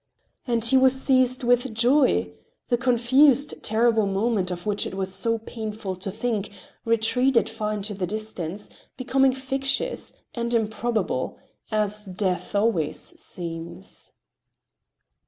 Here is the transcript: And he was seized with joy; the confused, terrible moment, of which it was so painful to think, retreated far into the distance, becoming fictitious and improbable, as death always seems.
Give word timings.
And 0.47 0.65
he 0.65 0.77
was 0.77 0.99
seized 0.99 1.43
with 1.43 1.75
joy; 1.75 2.31
the 2.69 2.75
confused, 2.79 3.53
terrible 3.61 4.07
moment, 4.07 4.49
of 4.49 4.65
which 4.65 4.87
it 4.87 4.95
was 4.95 5.13
so 5.13 5.37
painful 5.37 5.95
to 5.97 6.09
think, 6.09 6.49
retreated 6.85 7.47
far 7.47 7.73
into 7.75 7.93
the 7.93 8.07
distance, 8.07 8.71
becoming 8.97 9.31
fictitious 9.31 10.13
and 10.33 10.55
improbable, 10.55 11.37
as 11.69 12.05
death 12.05 12.55
always 12.55 12.97
seems. 13.21 14.11